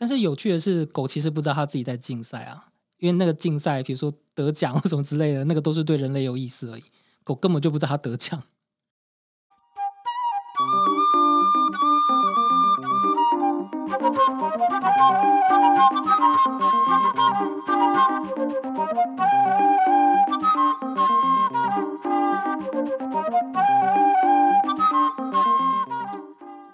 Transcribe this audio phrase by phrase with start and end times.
[0.00, 2.66] 但是有趣的是，狗其实不知道它自己在竞赛啊，
[2.98, 6.84] 因为那个竞赛，比如说得奖 或什么之类的，那个都是对人类有意思而已。
[7.24, 8.42] 狗根本就不知道它得奖。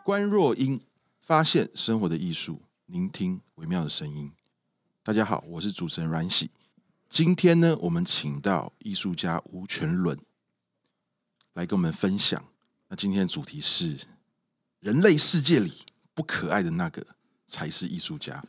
[0.05, 0.83] 观弱音，
[1.19, 2.61] 发现生活的艺术，
[2.95, 4.31] 聆听微妙的声音。
[5.03, 6.53] 大家好，我是主持人阮喜。
[7.09, 10.17] 今天呢，我们请到艺术家吴全伦
[11.55, 12.41] 来跟我们分享。
[12.87, 13.99] 那今天的主题是：
[14.79, 17.05] 人类世界里不可爱的那个
[17.45, 18.41] 才是艺术家。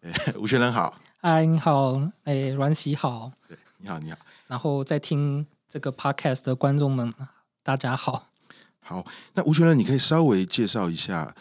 [0.00, 1.92] 欸、 吴权伦好，嗨，你好，
[2.24, 4.18] 哎、欸，阮喜好，对，你好，你好。
[4.48, 7.14] 然后在听这个 podcast 的观众们，
[7.62, 8.28] 大家好。
[8.80, 11.36] 好，那吴全伦，你可以稍微介绍一下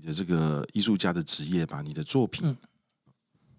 [0.00, 2.46] 你的这个艺术家的职业吧，你的作品。
[2.48, 2.56] 嗯，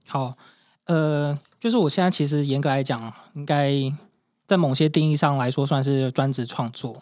[0.07, 0.37] 好，
[0.85, 3.73] 呃，就是我现在其实严格来讲，应该
[4.47, 7.01] 在某些定义上来说算是专职创作。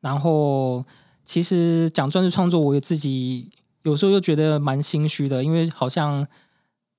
[0.00, 0.84] 然后，
[1.24, 3.50] 其实讲专职创作，我自己
[3.84, 6.26] 有时候又觉得蛮心虚的，因为好像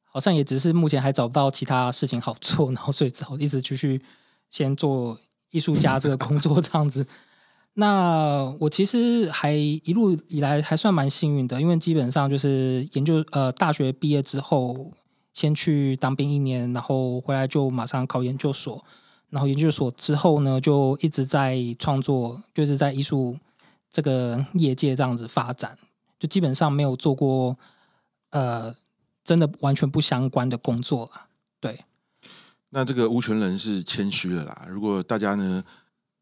[0.04, 4.02] 好像也只是目前还找不到其他事情好做，然后所以只好一直继续
[4.50, 5.20] 先做
[5.52, 7.06] 艺术家这个工作这样子。
[7.78, 14.94] 那我其实还一路以来还算蛮幸运的，因为基本上就是研究呃大学毕业之后，
[15.34, 18.82] 先去当兵一年，然后回来就马上考研究所，
[19.30, 23.38] 然后研究所之后呢，就一直在创作，就是在艺术
[23.92, 25.78] 这个业界这样子发展，
[26.18, 27.58] 就基本上没有做过
[28.30, 28.74] 呃
[29.26, 31.12] 真的完全不相关的工作。
[31.60, 31.84] 对，
[32.70, 35.62] 那这个无权人是谦虚的啦，如果大家呢，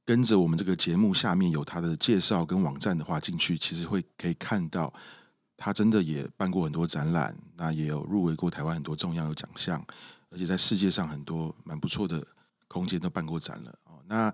[0.05, 4.93] 跟着我们这个节目下面有他的介绍跟网站的话，进去其实会可以看到，
[5.55, 9.85] 他真的也办过很多展览，那也有入围过台湾很多重要的奖项，
[10.29, 12.25] 而且在世界上很多蛮不错的
[12.67, 14.03] 空间都办过展了哦。
[14.07, 14.33] 那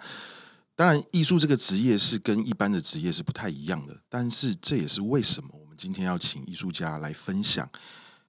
[0.75, 7.69] 当然，艺术这个职业是跟一般的职业是不太一样的，但是这也是为什么我们今天要请艺术家来分享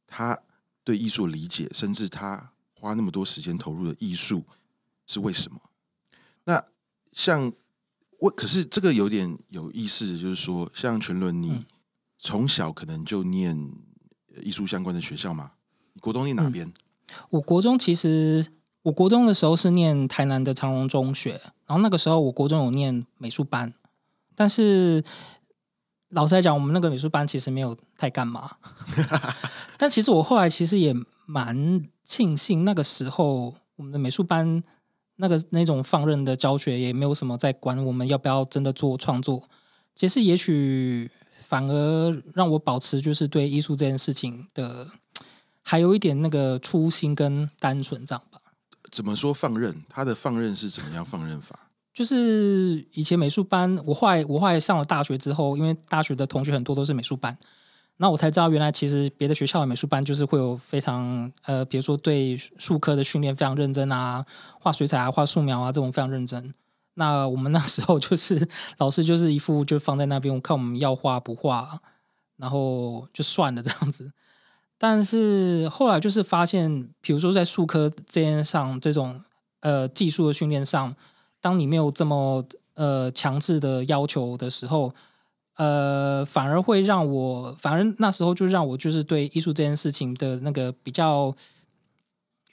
[0.06, 0.38] 他
[0.82, 4.44] 对艺术的理解，甚至他花那么多时间投入的艺术
[5.06, 5.60] 是为什么？
[6.44, 6.64] 那
[7.12, 7.52] 像
[8.18, 11.64] 我，可是这个有点有意思，就是说，像全伦，你
[12.18, 13.56] 从小可能就念
[14.42, 15.52] 艺术相关的学校吗？
[15.92, 16.66] 你国中念哪边？
[16.66, 16.72] 嗯，
[17.30, 18.46] 我国中其实，
[18.82, 23.72] 我国中的时候是念台南的长隆中学，然后那个时候我国中有念美术班，
[24.36, 25.02] 但是
[26.10, 28.50] 老实来讲，我们那个美术班其实没有太干嘛。
[29.76, 30.94] 但其实我后来其实也
[31.26, 34.62] 蛮庆幸，那个时候我们的美术班。
[35.20, 39.48] 那个那种放任的教学也没有什么在管我们要不要真的做创作，
[39.94, 41.10] 其实也许
[41.46, 44.88] 反而让我保持就是对艺术这件事情的
[45.62, 48.40] 还有一点那个初心跟单纯这样吧。
[48.90, 49.84] 怎么说放任？
[49.88, 51.68] 他的放任是怎么样放任法？
[51.92, 57.36] 就是以前美术班，我后来我后来上了大学之后，因为大学的同学很多都是美术班。
[58.02, 64.24] 那我才知道，原来其实别的学校的美术班就是会有非常呃，比如说对术科的训练非常认真啊，
[64.58, 66.54] 画水彩啊、画素描啊这种非常认真。
[66.94, 71.78] 那我们那时候就是老师就是一副就放在那边，我看我们要画不画，
[72.38, 74.10] 然后就算了这样子。
[74.78, 79.20] 但是后来就是发现，比如说在术科这件上这种
[79.60, 80.96] 呃技术的训练上，
[81.38, 84.94] 当你没有这么呃强制的要求的时候。
[85.60, 91.36] 呃，反而会让我，反而那时候就让我就是对艺术这件事情的那个比较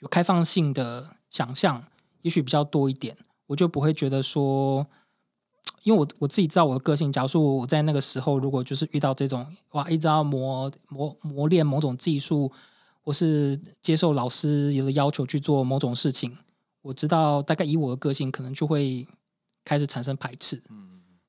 [0.00, 1.82] 有开放性的想象，
[2.20, 3.16] 也许比较多一点，
[3.46, 4.86] 我就不会觉得说，
[5.84, 12.52] 因为我我自己知道我的个性，假如说我在那个时候如果就是遇到这种哇，一直要磨磨磨练某种技术，
[13.00, 16.36] 或是接受老师有的要求去做某种事情，
[16.82, 19.08] 我知道大概以我的个性，可能就会
[19.64, 20.62] 开始产生排斥，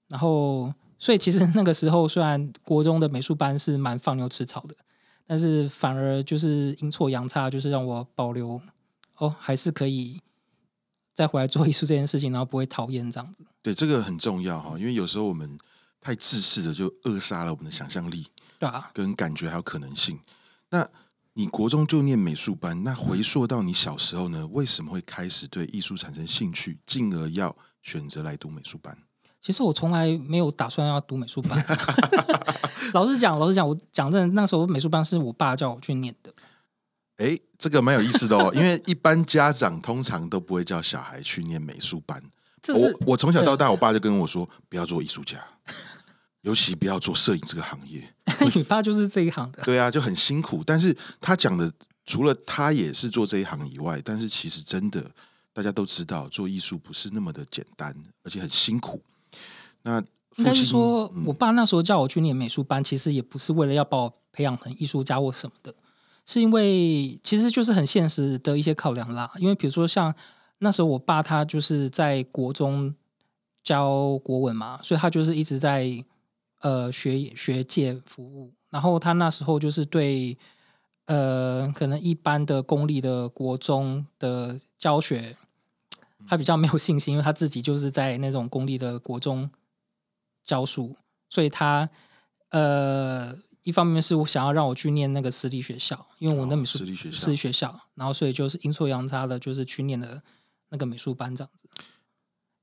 [0.09, 0.73] 然后。
[0.99, 4.75] 所以其实那个时候，虽然国中的美术班是蛮放牛吃草的，
[5.25, 8.61] 但是反而就是阴错阳差，就是让我保留
[9.17, 10.19] 哦，还是可以
[11.15, 13.45] 再回来做艺术这件事情，然后不会讨厌这样子。
[13.61, 15.57] 对，这个很重要哈，因为有时候我们
[16.01, 18.27] 太自私的就扼杀了我们的想象力，
[18.59, 20.19] 对啊，跟感觉还有可能性。
[20.69, 20.85] 那
[21.33, 28.97] 你国中就念美术班，那回溯到你小时候呢，为什么会开始对艺术产生兴趣，进而要选择来读美术班？
[29.41, 31.57] 其实我从来没有打算要读美术班。
[32.93, 36.33] 老实讲，老实讲，我讲真的，那时候美术班是我爸叫我去念的。
[37.17, 42.21] 哎，这个蛮有意思的哦，因为一般家长通常都不会叫小孩去念美术班。
[42.67, 45.43] 我我从小到大，我爸就跟我说不要做艺术家。
[46.41, 48.13] 尤其不要做摄影这个行业。
[48.55, 50.63] 你爸就是这一行的，对啊，就很辛苦。
[50.65, 51.71] 但是他讲的，
[52.05, 55.11] 除了他也是做这一行以外，但是其实真的
[55.53, 57.93] 大家都知道，做艺术不是那么的简单，
[58.23, 59.03] 而且很辛苦。
[59.83, 60.03] 那
[60.37, 65.73] 应该是说，我爸那时候叫我去念美术班，其实也不是为了要把我培养成艺术家或什么的，
[66.25, 69.29] 是因为其实就是很现实的一些考量啦。
[69.37, 70.13] 因为比如说像
[70.59, 72.93] 那时候我爸他就是在国中
[73.63, 76.03] 教国文嘛，所以他就是一直在
[76.61, 80.37] 呃学学界服务，然后他那时候就是对
[81.07, 85.35] 呃可能一般的公立的国中的教学，
[86.27, 89.49] 他比较没有信心，因为他自己就是在那种公立的国中。
[90.49, 90.97] 教书，
[91.29, 91.87] 所以他
[92.49, 100.23] 呃，一方面是我想要让我去念那个私立学校，因为我那美术、哦、私立学校，私立学校，然后所以就是阴错阳差的，就是去念了
[100.69, 101.69] 那个美术班这样子。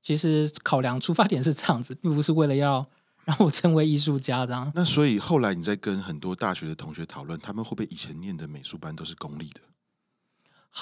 [0.01, 2.85] 其实考量出发点是这样子，并不是为了要
[3.23, 4.69] 让我成为艺术家这样。
[4.75, 9.61] 那所以后来你在跟很多大学的同学讨论，他们会不会以前念的美术班都是公立的？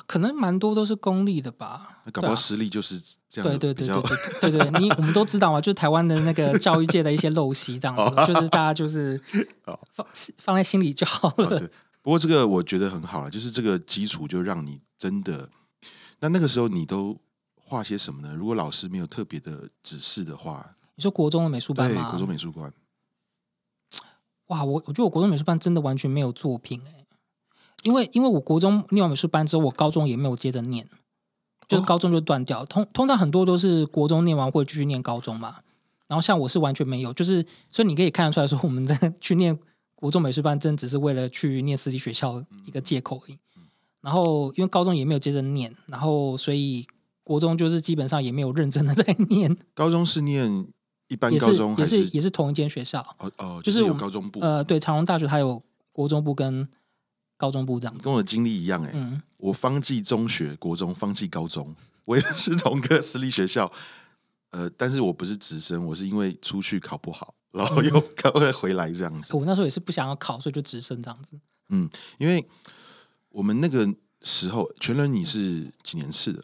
[0.07, 3.49] 可能蛮多都是公立的吧，那搞不好私立就是这样。
[3.49, 4.01] 对对对对
[4.41, 9.21] 对对对，你 我们都知道嘛，就是台湾的那个教育界的一些陋习，这样子， 就是大家就是
[9.93, 10.05] 放
[10.37, 11.69] 放在心里就好了。
[12.01, 15.49] 不过这个我觉得很好了，就是这个基础就让你真的。
[16.19, 17.17] 那那个时候你都
[17.55, 18.35] 画些什么呢？
[18.35, 22.01] 如果老师没有特别的指示的话，你说国中的美术班吗？
[22.03, 22.71] 对，国中美术班。
[24.47, 26.94] 哇，我我觉得我国中美术班真的完全没有作品哎、欸。
[27.85, 30.87] 因为因为我国中念完美术班之后，我高中也没有接着念，
[31.67, 32.65] 就是高中就断掉。
[32.65, 35.57] 通通常很多都是国中念完会继续念高中嘛。
[36.07, 39.57] 然后像我是完全没有，就是所以你可以看得出来说，我们在 去念
[39.93, 43.37] 国中美术班，真只是为了去念私立学校一个借口而已。
[44.01, 46.85] 然后因为高中也没有接着念，然后所以
[47.23, 49.55] 国中就是基本上也没有认真的 在念。
[49.75, 50.67] 高中是念
[51.07, 54.39] 一般高中也是也是，也是同一间学校哦哦，就是有高中部。
[54.41, 55.61] 呃，对，长隆大学它有
[55.91, 56.67] 国中部跟。
[57.37, 63.71] 高中部长跟我的经历一样哎、欸，嗯、我方济中学、国中、方济高中， 我也是同个私立学校。
[64.51, 69.35] 呃，但是我不是直升，我是因为出去考不好，然后又考回回来这样子。
[69.35, 71.37] 我那时候也是不想要考，所以就直升这样子。
[71.67, 72.47] 嗯，因为
[73.29, 73.85] 我们那个
[74.21, 76.41] 时候，全伦你是几年次的？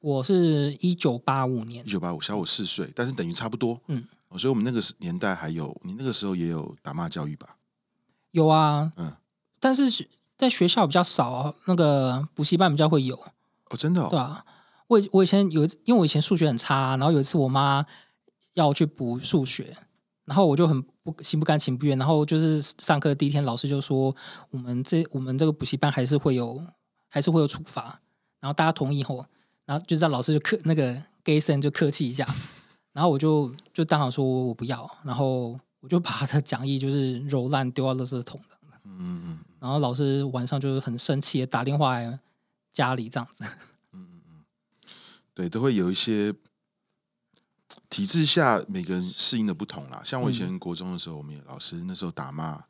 [0.00, 3.80] 我是一九八五年，一九八五小我四岁，但是等于差不多。
[3.86, 4.04] 嗯，
[4.36, 7.58] 所以我们那个年代还有，你那个时候也有打骂教育吧？
[8.32, 9.14] 有啊，嗯，
[9.60, 10.08] 但是。
[10.42, 13.14] 在学校比较少，那个补习班比较会有
[13.70, 14.44] 哦，真的、哦，对啊。
[14.88, 17.86] 我我以前有，因为我以前数学很差，然后有一次我妈
[18.54, 19.72] 要我去补数学，
[20.24, 24.12] 然后我就很不心不甘情不愿，然后就是上课第一天，老师就说
[24.50, 26.60] 我们这我们这个补习班还是会有
[27.08, 28.00] 还是会有处罚，
[28.40, 29.24] 然后大家同意后，
[29.64, 32.26] 然后就在老师就客那个 gay 生就客气一下，
[32.92, 38.56] 然后我就就当场说我不要，然后我就把他的讲义就是揉烂丢到垃圾桶的，
[38.86, 39.38] 嗯嗯。
[39.62, 42.18] 然后老师晚上就是很生气，打电话来
[42.72, 43.44] 家里这样子。
[43.94, 44.44] 嗯嗯嗯，
[45.32, 46.34] 对，都会有一些
[47.88, 50.02] 体制下每个人适应的不同啦。
[50.04, 52.60] 像我以前国中的时候，我们也老师那时候打骂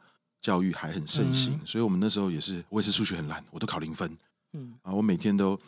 [0.43, 4.19] 教育还很盛行，嗯、所以我们那时候也是，我也是数学很烂，我都考零分。
[4.53, 5.59] 嗯，啊，我每天都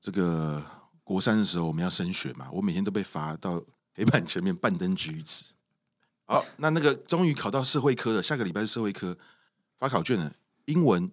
[0.00, 0.60] 这个
[1.04, 3.62] 国三的时候我们要升学嘛，我每天都被罚到
[3.94, 5.44] 黑板前面半灯橘子。
[6.24, 9.16] 好，那那个终于考到社会科了，下个礼拜是社会科
[9.76, 10.32] 发考卷了。
[10.66, 11.10] 英文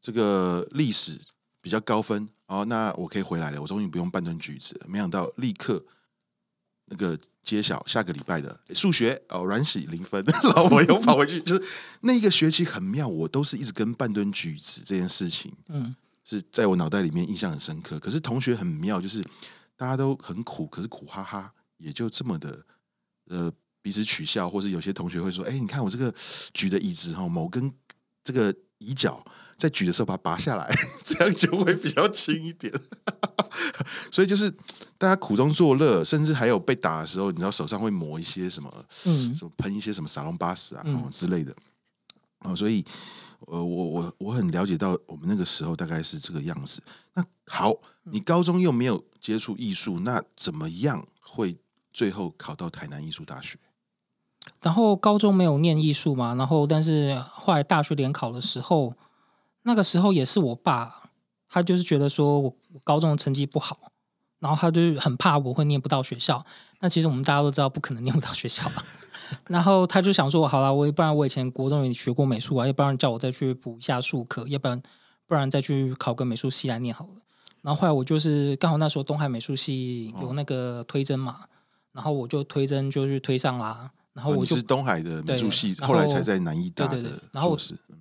[0.00, 1.18] 这个历史
[1.60, 4.86] 比较高分，哦，那我可以回来了，我终于不用半吨橘子了。
[4.86, 5.82] 没想到立刻
[6.84, 11.68] 那个揭晓下个礼拜的数学哦，软喜零分，然后我又跑回去， 就是
[12.02, 17.98] 那一个学期很妙，我都是一直跟半吨橘子这件事情，嗯，是在我脑袋里面印象很深刻。
[17.98, 19.24] 可是同学很妙，就是
[19.76, 22.66] 大家都很苦，可是苦哈哈，也就这么的
[23.28, 26.14] 呃彼此取笑，或是有些同学会说，哎，你看我这个
[26.52, 27.72] 举的椅子哈，某根
[28.22, 28.54] 这个。
[28.84, 29.24] 椅脚
[29.56, 30.68] 在举的时候把它拔下来，
[31.04, 32.72] 这样就会比较轻一点。
[34.10, 34.50] 所以就是
[34.98, 38.72] 大家苦中作乐，甚至还有被打的时候，你知道手上会抹一些什么，
[39.06, 41.54] 嗯，什么喷一些什么撒隆巴斯啊、嗯、之类的。
[42.40, 42.84] 哦，所以
[43.46, 46.82] 呃，我我我很了解到我们那个时候大概是这个样子。
[47.14, 47.74] 那好，
[48.04, 51.56] 你高中又没有接触艺术，那怎么样会
[51.92, 53.58] 最后考到台南艺术大学？
[54.62, 58.94] 然后高中没有念艺术嘛，然后但是后来大学联考的时候，
[59.62, 61.10] 那个时候也是我爸，
[61.48, 63.78] 他就是觉得说我高中的成绩不好，
[64.40, 66.44] 然后他就很怕我会念不到学校。
[66.80, 68.62] 那其实我们大家都知道不可能念不到学校，
[69.48, 74.82] 然后他就想说，好了，我不然我以前国中也学过美术啊，要不然叫我再去补一下术科，要不然
[75.26, 77.12] 不然再去考个美术系来念好了。
[77.62, 81.40] 然后后来我就是刚好那时候东海美术系有那个推甄嘛，
[81.92, 83.90] 然后我就推甄就去推上啦。
[84.14, 87.56] 然后我是东海的美术系，后来才在南艺大的，对对对，然后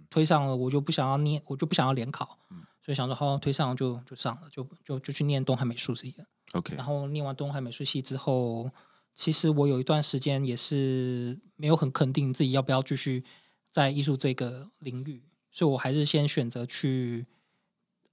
[0.09, 6.25] 推上了，我就不想要念，我就不想要联考，嗯、所以想说好推上就就上了，就就就去念东海美术系了。
[6.53, 8.69] OK，然后念完东海美术系之后，
[9.15, 13.23] 其实我有一段时间也是没有很肯定自己要不要继续
[13.71, 17.25] 在艺术这个领域，所以我还是先选择去，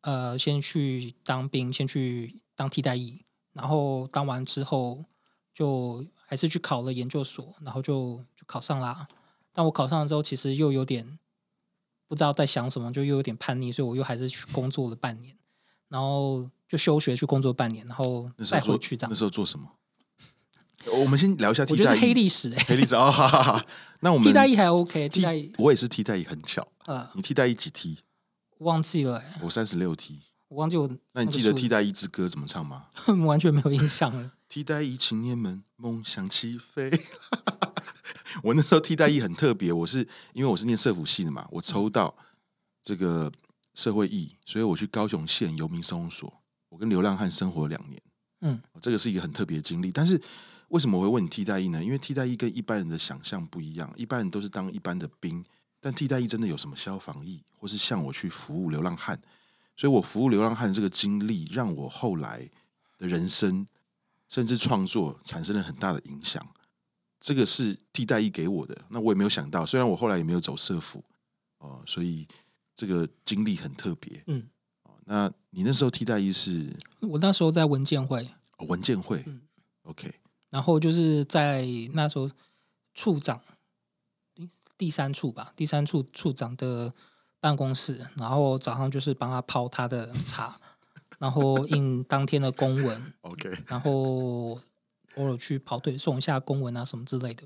[0.00, 5.04] 呃，先去当兵，先去当替代役，然后当完之后
[5.52, 9.08] 就还是去考了研究所，然后就就考上啦。
[9.52, 11.18] 但我考上了之后，其实又有点
[12.06, 15.37] 不知道在想什么，就又有点叛逆，所以我又还是去工作了半年，
[15.88, 19.10] 然后就休学去工作半年，然后再回去这样。
[19.10, 19.68] 那时候做什么？
[20.92, 21.87] 我们先聊一下替代役。
[21.88, 23.60] 我觉得黑历史、欸，黑历史哦，好好好。
[23.99, 26.64] 那我们 替代役还 OK，替代役我也是替代役，很巧。
[26.87, 27.99] 呃，你替代役几 T？？
[28.58, 30.20] 忘记了、欸，我三十六 T。
[30.46, 30.88] 我忘记我。
[31.12, 32.87] 那你记得替代一之歌怎么唱吗？
[33.26, 34.32] 完全没有印象了。
[34.50, 36.90] 替代役青年们梦想起飞。
[38.42, 42.16] 我那时候替代役很特别，我是因为我是念社府系的嘛，我抽到
[42.83, 43.30] 这个
[43.76, 48.02] 社会役，所以我去高雄县游民收容所，我跟流浪汉生活了两年。
[48.40, 50.21] 嗯，这个是一个很特别的经历，但是。
[50.71, 51.83] 为什么我会问你替代役呢？
[51.83, 55.45] 因为替代役跟一般人的想象不一样，一般人都是当一般的兵，
[55.80, 59.21] 但替代役真的有什么消防役，或是像我去服务流浪汉，
[59.76, 62.49] 所以我服务流浪汉这个经历，让我后来
[62.99, 63.66] 的人生
[64.30, 66.44] 甚至创作产生了很大的影响。
[67.20, 71.04] 这个是替代役给我的，那我也没有想到，虽然我后来也没有走社福
[71.58, 72.26] 哦，所以
[72.75, 74.25] 这个经历很特别。
[74.26, 74.49] 嗯，
[74.84, 76.75] 哦那你那时候替代役是？
[77.00, 78.26] 我那时候在文建会。
[78.56, 79.22] 哦，文建会。
[79.26, 79.42] 嗯
[79.82, 80.14] ，OK。
[80.49, 82.30] 然后就是在那时候，
[82.94, 83.38] 处长
[84.78, 86.94] 第三处吧，第三处处长的
[87.38, 90.58] 办公室，然后早上就是帮他泡他的茶，
[91.20, 94.58] 然后印当天的公文，OK，然后
[95.14, 97.44] 偶尔去跑腿送一下公文啊什么之类的，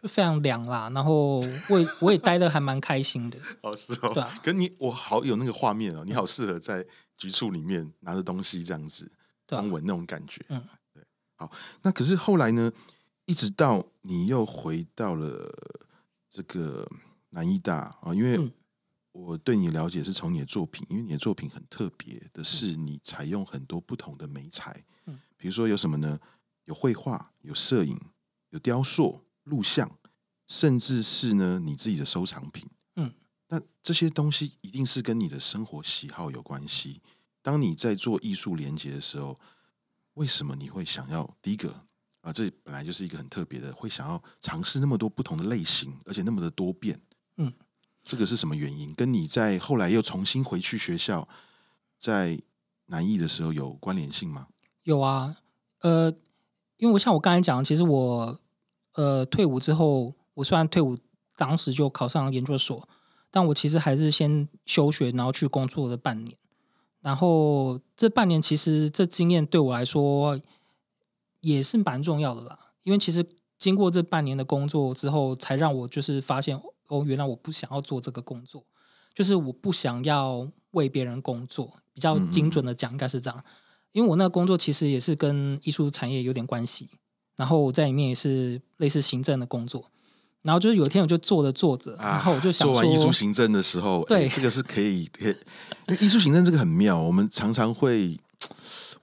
[0.00, 0.88] 就非常凉啦。
[0.94, 6.86] 然后我也 我也待的还蛮开心的，哦是哦，对啊，跟你我好有那个画面哦，你好适合在
[7.18, 9.10] 局处里面拿着东西这样子
[9.46, 10.64] 公文那种感觉，嗯。
[10.94, 11.04] 对。
[11.36, 11.50] 好，
[11.82, 12.72] 那可是后来呢？
[13.26, 15.48] 一直到你又回到了
[16.28, 16.90] 这个
[17.28, 18.52] 南医大啊，因为
[19.12, 26.18] 我对你了解是从你的作品，因为你的作品很特别的是，你采用很多不同的媒材，嗯，比如说有什么呢？
[26.64, 28.00] 有绘画，有摄影，
[28.50, 29.98] 有雕塑、录像，
[30.46, 33.12] 甚至是呢你自己的收藏品，嗯，
[33.48, 37.00] 那这些东西一定是跟你的生活喜好有关系。
[37.42, 39.38] 当你在做艺术连接的时候。
[40.14, 41.72] 为什么你会想要第一个
[42.20, 42.32] 啊？
[42.32, 47.00] 这本来就是一个很特别的，会想要尝试那么多不同的类型，而且那么的多变。
[48.02, 48.92] 这个是什么原因？
[48.94, 51.28] 跟你在后来又重新回去学校，
[51.98, 52.40] 在
[52.86, 54.48] 南艺的时候有关联性吗？
[54.82, 55.36] 有啊，
[55.80, 56.12] 呃，
[56.78, 58.40] 因为我像我刚才讲，其实我
[58.94, 60.98] 呃退伍之后，我虽然退伍
[61.36, 62.88] 当时就考上研究所，
[63.30, 66.36] 但我其实还是先休学，然后去工作了半年。
[67.00, 70.38] 然后这半年其实这经验对我来说
[71.40, 73.26] 也是蛮重要的啦，因为其实
[73.56, 76.60] 经过这半年的工作之后，才让我就是发现
[76.90, 78.62] 哦，原来我不想要做这个工作，
[79.14, 83.44] 就是我不想要为别人工作，比较精准的讲应该是这样，
[83.92, 86.88] 因为我那个工作其实也是跟艺术产业有点关系，
[87.36, 89.90] 然后我在里面也是类似行政的工作。
[90.42, 95.36] 然后就是有一天我就坐着坐着，然后我就想做完艺术行政的时候，对，这个是可以，可以，
[95.88, 98.18] 因为艺术行政这个很妙，我们常常会，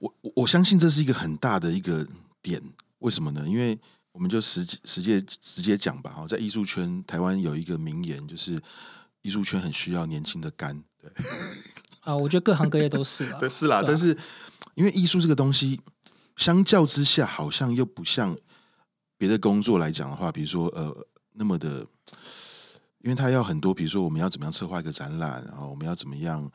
[0.00, 2.04] 我我相信这是一个很大的一个
[2.42, 2.60] 点，
[2.98, 3.44] 为什么呢？
[3.46, 3.78] 因为
[4.18, 8.60] 我们就直直接直接讲吧，哈，在艺术圈，台湾有一个名言，就是
[9.22, 11.08] 艺术圈很需要年轻的肝，对，
[12.02, 14.18] 啊，我觉得各行各业都是啦， 对，是啦，但是
[14.74, 15.80] 因为艺术这个东西，
[16.34, 18.36] 相较之下，好像又不像
[19.16, 21.06] 别的工作来讲的话，比如说呃。
[21.40, 21.86] 那么的，
[22.98, 26.50] 因为他要很多，比如说我们要怎么样策划一个展览，然后我们要怎么样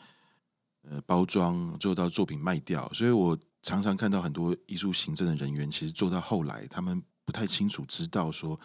[0.82, 2.92] 呃包装，做到作品卖掉。
[2.92, 8.60] 所以我常常看到很多艺术行政的人员，其实做到后来，他们不太清楚知道说，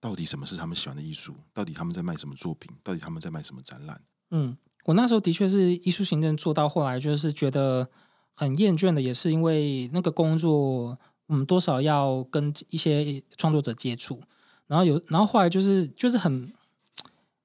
[0.00, 4.02] 到底什么是他们喜欢的艺术，到底他们在卖什么作品，到底他们在卖什么展览。
[4.30, 7.88] 嗯，我那时候的确是艺术行政做到后来，就是觉得
[8.34, 14.22] 很厌倦的，也是因为那个工作，我们多少要跟一些创作者接触。
[14.66, 16.50] 然后有，然后后来就是就是很，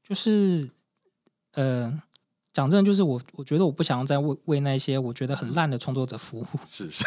[0.01, 0.69] 就是
[1.51, 2.01] 呃，
[2.53, 6.45] 讲真，就是我我觉得我不想要再为为那些我觉得很烂的创作者服务。
[6.65, 7.03] 是是。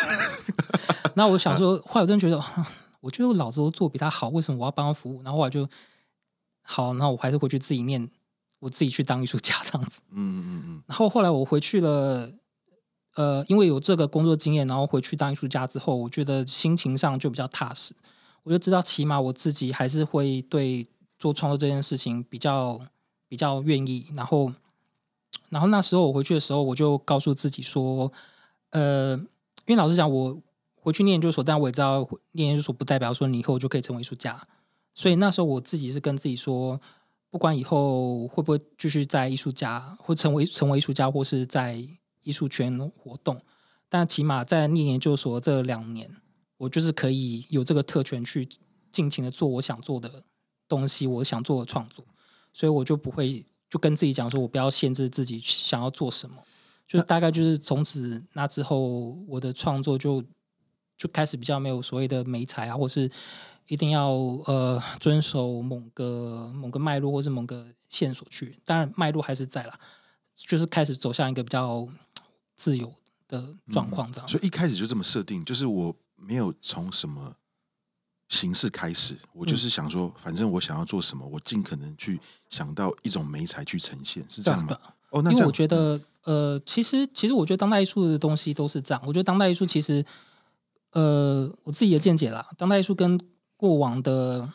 [1.17, 2.39] 那我想说，后来我真的觉得，
[3.01, 5.23] 我觉得我老子都做比他好，为什么我要帮他服务？
[5.23, 5.69] 然后我就，
[6.63, 8.11] 好，那我还是回去自己念，
[8.59, 10.01] 我自己去当艺术家这样子。
[10.11, 10.83] 嗯嗯嗯。
[10.87, 12.31] 然后后来我回去了，
[13.15, 17.95] 呃，因为有这个工作经验，然后回去当艺术家之后，我觉得心情上就比较踏实。
[18.43, 20.87] 我就知道起码我自己还是会对
[21.19, 22.81] 做创作这件事情比较
[23.29, 24.07] 比较愿意。
[24.15, 24.53] 然后，
[25.49, 28.13] 然后那时候我回去的时候，我就告诉自己说，
[28.71, 29.15] 呃，
[29.67, 30.41] 因为老实讲，我
[30.81, 34.47] 回去念研究所，但我也知道念研究所不代表说你以后就可以成为艺术家。
[34.93, 36.81] 所以那时候我自己是跟自己说，
[37.31, 41.83] 不管以后会不会继续在艺术家，或成为成为艺术家，或是在
[42.23, 43.41] 艺术圈活动，
[43.89, 46.11] 但起码在念研究所这两年，
[46.57, 48.49] 我就是可以有这个特权去
[48.91, 50.25] 尽情的做我想做的
[50.67, 52.05] 东西，我想做的创作，
[52.53, 56.37] 所以我就不会就跟自己讲说，我不要限制自己想要做什么，
[56.89, 60.23] 就是大概就是从此那之后，我的创作就
[61.01, 63.11] 就开始比较没有所谓的媒材啊，或是。
[63.67, 64.11] 一定要
[64.47, 69.79] 呃遵守某个某个脉络或是某个线索去，当然脉络还是在啦，
[70.35, 71.87] 就是开始走向一个比较
[72.57, 72.93] 自由
[73.29, 74.29] 的状况这样、嗯。
[74.29, 77.37] 所以一开始就这么设定，就是我没有从什么
[78.29, 84.77] 形式开始，我就是想说，反正我想要做什么，我尽可能去想到一种媒材去呈现，是这样吗？
[85.11, 89.01] 哦，那因为我觉得、嗯、呃，其实其实我觉得当代艺术的东西都是这样。
[89.07, 90.05] 我觉得当代艺术其实
[90.93, 93.17] 呃，我自己的见解啦，当代艺术跟
[93.57, 94.53] 过往的，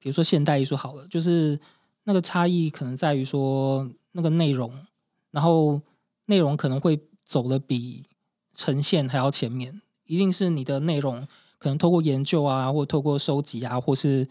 [0.00, 1.60] 比如说现代艺术好了，就是
[2.04, 4.74] 那个差异可能在于说那个内容，
[5.30, 5.80] 然后
[6.26, 8.04] 内容可能会走的比
[8.52, 11.24] 呈现还要前面，一定是你的内容
[11.56, 14.26] 可能透过研究啊，或透过收集啊，或是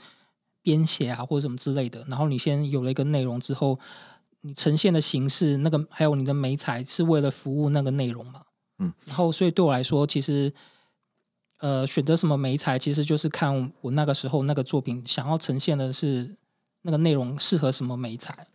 [0.61, 3.79] 编写啊，或者什么之类的，然后你先有了一个内容之后，
[4.41, 8.41] 你呈现的形式，那个还有你的美材是为了服务那个内容嘛，
[8.79, 10.53] 嗯，然后所以对我来说，其实。
[11.57, 16.37] 呃，选择什么媒材，其实就是看我那个时候那个作品想要呈现的是
[16.83, 18.47] 那个内容适合什么媒材。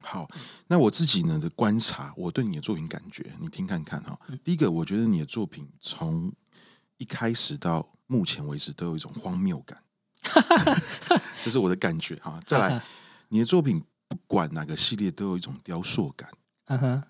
[0.00, 0.28] 好，
[0.68, 4.16] 那我自己呢的观察，我对你的作品感觉，你听看看哈。
[4.44, 6.32] 第一个，我觉得你的作品从
[6.98, 9.82] 一开始到目前为止都有一种荒谬感，
[11.42, 12.40] 这是我的感觉哈。
[12.46, 12.80] 再来，
[13.28, 16.30] 你的作品不管哪个系列都有一种雕塑感，
[16.66, 17.02] 嗯哼，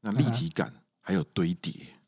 [0.00, 0.72] 那立体感
[1.02, 1.99] 还有堆叠。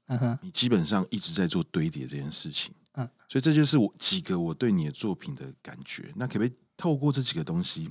[0.42, 6.12] 你基本上一直在做堆叠这件事情，嗯，所以这就是我几个我对你的作品的感觉。
[6.16, 7.88] 那可不可以透过这几个东西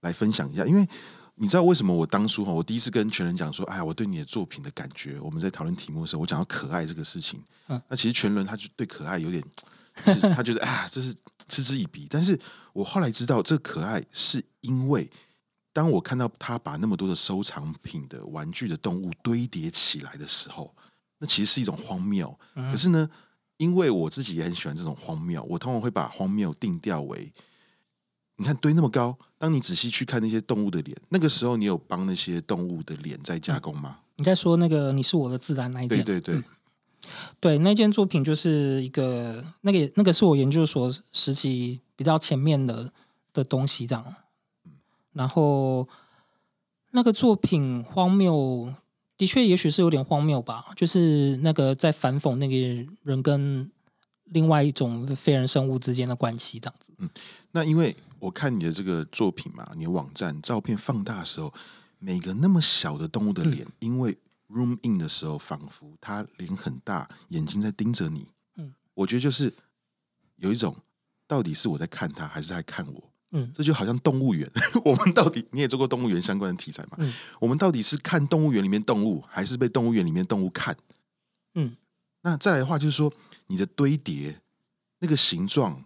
[0.00, 0.64] 来分享一下？
[0.64, 0.88] 因为
[1.34, 9.42] 你知道为什么我当初哈，我第一次跟全伦讲说，哎呀，我对你的作品的感觉，我们在讨论题目的时候，我讲到可爱这个事情，嗯，那其实全伦他就对可爱有点，
[10.34, 11.14] 他觉得啊，这是
[11.48, 12.06] 嗤之以鼻。
[12.08, 12.38] 但是
[12.72, 15.10] 我后来知道，这可爱是因为。
[15.72, 20.74] 当我看到他把那么多的收藏品的玩具的动物堆叠起来的时候，
[21.18, 22.38] 那其实是一种荒谬。
[22.54, 23.08] 可是呢，
[23.56, 27.32] 因为我自己也很喜欢这种荒谬，我通常会把荒谬定调为：
[28.36, 33.98] 你看堆那么高，当你仔细去看那些动物的脸，那个时候你有帮那些动物的脸在加工吗？
[34.16, 36.04] 你在说那个你是我的自然那一件？
[36.04, 36.44] 对对对，
[37.40, 42.92] 对，那件作品就是一个那个那个是我研究所时期比较前面的
[43.32, 44.14] 的东西，这样。
[45.12, 45.88] 然后
[46.90, 48.72] 那个作品荒谬，
[49.16, 50.66] 的确也许是有点荒谬吧。
[50.76, 53.70] 就是那个在反讽那个人跟
[54.24, 56.92] 另外一种非人生物之间的关系，这样子。
[56.98, 57.08] 嗯，
[57.52, 61.54] 那因为我看你的这个作品嘛，你的网站照片放大的时候，
[61.98, 68.28] 每个那么小的动物的脸，嗯、因为 room in 的时候，仿佛它脸很大，眼睛在盯着你。
[68.56, 69.52] 嗯，我觉得就是
[70.36, 70.76] 有一种，
[71.26, 73.10] 到底是我在看他，还是在看我？
[73.36, 74.50] 嗯，这就好像动物园，
[74.82, 76.96] 我们到底你也做过动物园相关的题材嘛？
[76.96, 80.74] 嗯，我们到底是看动物园里面动物，还是被动物园里面动物看？
[81.54, 81.76] 嗯，
[82.22, 83.12] 那再来的话就是说，
[83.48, 84.40] 你的堆叠
[85.00, 85.84] 那个形状，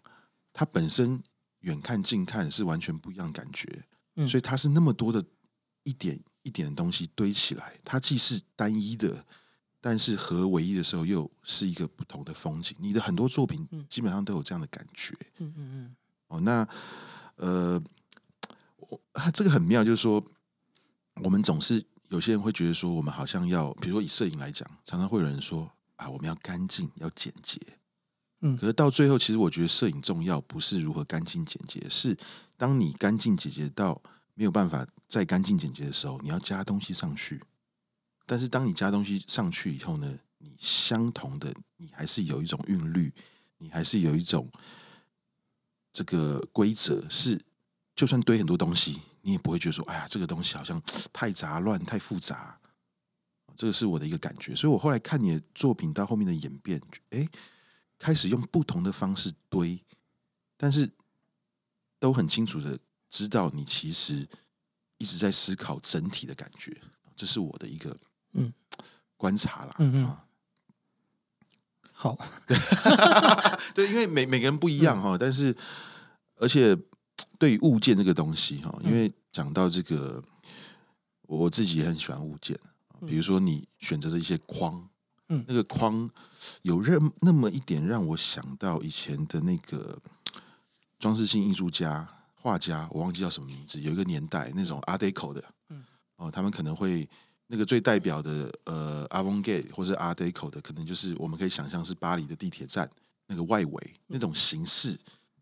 [0.52, 1.20] 它本身
[1.60, 3.84] 远看近看是完全不一样的感觉。
[4.14, 5.24] 嗯，所以它是那么多的
[5.82, 9.24] 一点一点的东西堆起来，它既是单一的，
[9.80, 12.76] 但是合唯一的时候又是一个不同的风景。
[12.78, 15.16] 你的很多作品基本上都有这样的感觉。
[15.38, 15.96] 嗯嗯嗯。
[16.28, 16.68] 哦，那。
[17.40, 17.82] 呃，
[18.76, 19.00] 我
[19.32, 20.22] 这个很妙，就是说，
[21.22, 27.58] 我们总是有些人会觉得说，我们好像要，比如说以摄影来讲，常常会有人说啊，我们要干净，要简洁。
[28.42, 32.14] 嗯，可是到最后，其实我觉得摄影重要不是如何干净简洁，是
[32.58, 34.02] 当你干净简洁到
[34.34, 37.40] 没有办法再干净简洁的时候，你要加东西上去。
[38.26, 43.14] 但是当你加东西上去以后呢，你相同的，你还是有一种韵律，
[43.56, 44.46] 你还是有一种。
[46.00, 47.38] 这个规则是，
[47.94, 50.80] 就算堆很多东西，你也不会觉得说，哎呀，这个东西好像
[51.12, 52.58] 太杂乱、太复杂。
[53.54, 54.56] 这个是我的一个感觉。
[54.56, 57.28] 所以我后来看你的作品到后面的演变，哎，
[57.98, 59.84] 开始用不同的方式堆，
[60.56, 60.90] 但是
[61.98, 62.78] 都很清楚的
[63.10, 64.26] 知道你其实
[64.96, 66.74] 一直在思考整体的感觉。
[67.14, 67.94] 这是我的一个
[68.32, 68.50] 嗯
[69.18, 69.76] 观察啦。
[69.80, 70.16] 嗯嗯。
[72.00, 72.16] 好，
[73.74, 75.54] 对，因为每每个人不一样哈，嗯、但是
[76.36, 76.74] 而且
[77.38, 80.22] 对于物件这个东西哈，因为讲到这个，
[81.26, 82.58] 我自己也很喜欢物件，
[83.06, 84.88] 比如说你选择的一些框，
[85.28, 86.08] 嗯，那个框
[86.62, 89.98] 有任那么一点让我想到以前的那个
[90.98, 95.84] 装饰性艺术家画家，我忘记叫什么名字，有一个年代那种 Art Deco 的，嗯，
[96.16, 97.06] 哦，他们可能会。
[97.52, 102.88] 那个最代表的呃，Avant-Garde 或者 Art Deco 的，可能就是我们可以想象是巴黎的地铁站
[103.26, 104.96] 那个外围那种形式，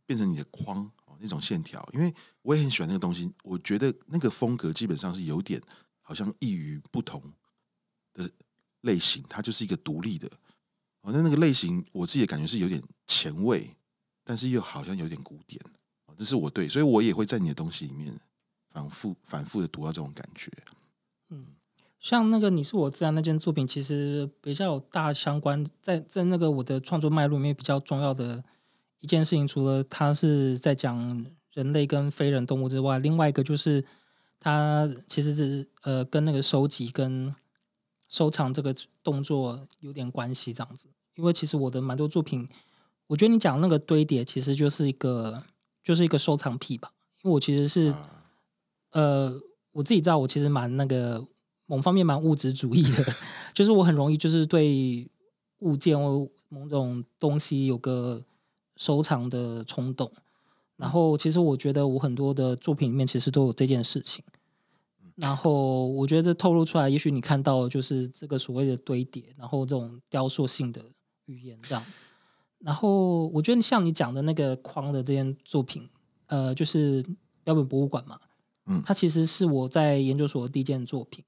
[0.07, 1.87] 变成你的框哦，那种线条。
[1.93, 5.61] 因为我也很喜欢那个东西，我觉得那个风格基本上是有点
[6.01, 7.23] 好像异于不同
[8.15, 8.31] 的
[8.81, 10.27] 类型，它就是一个独立的
[11.03, 11.13] 哦。
[11.13, 13.77] 那那个类型，我自己的感觉是有点前卫，
[14.25, 15.61] 但是又好像有点古典。
[16.17, 18.19] 这是我对，所以我也会在你的东西里面
[18.71, 20.51] 反复反复的读到这种感觉，
[21.29, 21.49] 嗯。
[22.01, 28.45] 像那个你是我自然那件作品，其实比较有大相关，在在那个我的创作脉络里面比较重要的
[29.01, 33.85] 一件事情，除了它是在讲人类跟非人动物之外，另外一个就是
[34.39, 37.35] 它其实是呃跟那个收集跟
[38.07, 40.89] 收藏这个动作有点关系这样子。
[41.17, 42.49] 因为其实我的蛮多作品，
[43.09, 45.43] 我觉得你讲那个堆叠，其实就是一个
[45.83, 46.93] 就是一个收藏癖吧。
[47.25, 47.93] 因为我其实是
[48.93, 49.37] 呃
[49.73, 51.27] 我自己知道，我其实蛮那个。
[51.69, 53.05] 某方面蛮物质主义的，
[53.55, 55.07] 就是我很容易就是对
[55.61, 58.25] 物件或某种东西有个
[58.75, 60.11] 收藏的冲动。
[60.77, 64.25] 然后其实我觉得我很多的作品里面其实都有这件事情。
[65.17, 70.83] 然后我觉得这透露出来，也许你看到就是这个所谓的堆叠，然后这种雕塑性的
[71.27, 71.99] 语言这样子。
[72.61, 75.89] 然后我觉得像你讲的那个框的这件作品，
[76.29, 77.05] 呃，就是
[77.45, 78.19] 标本博物馆嘛，
[78.67, 81.25] 嗯，它其实是我在研究所的第一件作品。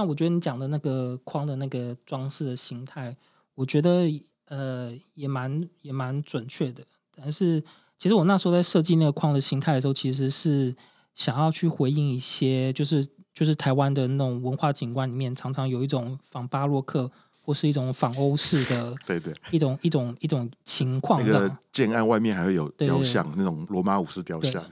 [0.00, 3.14] 那我觉得你讲的那个框的那个装饰的形态，
[3.54, 4.08] 我觉得
[4.46, 6.82] 呃也蛮也蛮准确的。
[7.14, 7.62] 但是
[7.98, 10.74] 其实我那时候在设计那个框的形态的时候，其实是
[11.14, 21.22] 想要去回应一些，就是就是台湾的那种文化景观里面，常常有一种仿巴洛克或是一种仿欧式的，对对，一种一种一种情况。
[21.22, 24.64] 那个建案外面还会有雕像，对对对，那种罗马武士雕像。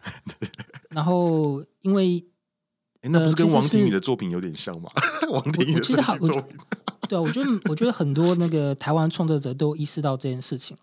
[0.88, 2.24] 然后因为。
[3.00, 4.90] 哎，那不是跟王庭宇的作品有点像吗？
[5.28, 6.42] 呃、 王庭宇的作品，
[7.08, 10.76] 对啊，我觉得我觉得很多那个台湾创作者都意识到这件事情，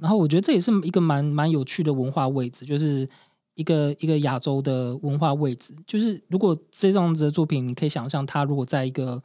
[0.00, 3.08] 然后我觉得这也是一个蛮蛮有趣的文化位置，就是
[3.54, 5.74] 一个一个亚洲的文化位置。
[5.86, 9.22] 就是如果这样子的作品，你可以想象，它如果在一个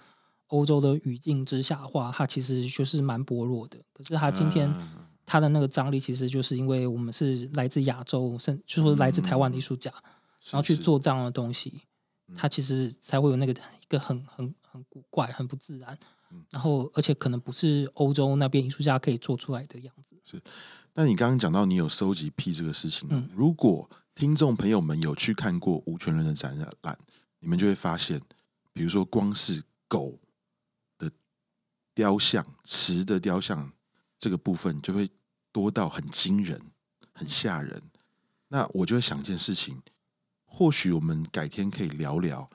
[0.48, 3.78] 欧洲的语境之下的话，它其实就是蛮薄弱的。
[3.94, 4.72] 可是它今天
[5.26, 9.92] 它的那个张力，其实就是因为我们是来自亚洲，甚就是说来自台湾的艺术家，
[10.52, 11.82] 然后去做这样的东西。
[12.36, 15.98] 它其实才会有那个一个很很很古怪、很不自然，
[16.52, 20.16] 然后而且可能不是欧洲那边艺术家可以做出来的样子。
[20.24, 20.42] 是，
[20.94, 27.00] 那你刚刚讲到你有收集癖这个事情，嗯，如果听众朋友们有去看过吴全伦的展览，
[27.40, 28.22] 你们就会发现，
[28.74, 30.20] 比如说光是狗
[30.98, 31.10] 的
[31.96, 33.72] 雕像、瓷的雕像
[34.18, 35.10] 这个部分，就会
[35.52, 36.62] 多到很惊人、
[37.14, 37.82] 很吓人。
[38.50, 39.82] 那我就会想一件事情。
[40.52, 42.50] 或许我们改天可以聊聊，